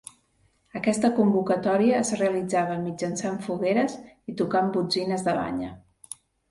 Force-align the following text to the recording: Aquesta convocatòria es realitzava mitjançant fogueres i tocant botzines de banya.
Aquesta 0.79 1.11
convocatòria 1.19 1.99
es 2.05 2.13
realitzava 2.21 2.79
mitjançant 2.89 3.39
fogueres 3.47 4.01
i 4.33 4.39
tocant 4.43 4.77
botzines 4.81 5.29
de 5.31 5.41
banya. 5.45 5.75